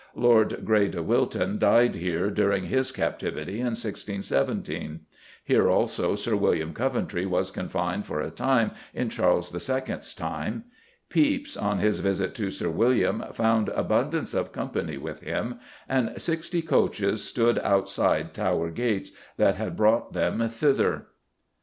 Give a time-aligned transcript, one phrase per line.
[0.15, 5.01] Lord Grey de Wilton died here, during his captivity, in 1617;
[5.43, 10.63] here, also, Sir William Coventry was confined for a time in Charles II.'s time.
[11.11, 16.63] Pepys, on his visit to Sir William, found "abundance of company with him," and sixty
[16.63, 21.09] coaches stood outside Tower gates "that had brought them thither."